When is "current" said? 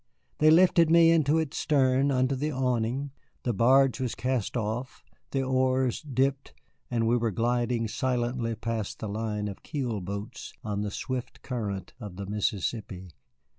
11.43-11.93